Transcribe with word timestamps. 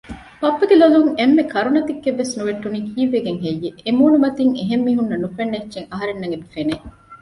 ބައްޕަގެ 0.41 0.75
ލޮލުން 0.81 1.09
އެންމެ 1.17 1.43
ކަރުނަ 1.53 1.79
ތިއްކެއްވެސް 1.87 2.33
ނުވެއްޓުނީ 2.37 2.79
ކީއްވެގެން 2.89 3.39
ހެއްޔެވެ؟ 3.43 3.69
އެމޫނުމަތިން 3.85 4.53
އެހެންމީހުންނަށް 4.57 5.23
ނުފެންނަ 5.23 5.57
އެއްޗެއް 5.59 5.89
އަހަރެނަށް 5.91 6.33
އެބަފެނެ 6.33 6.75